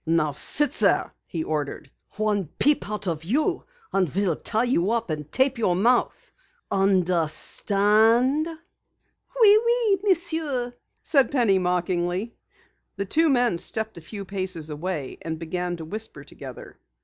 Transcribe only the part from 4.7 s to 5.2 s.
up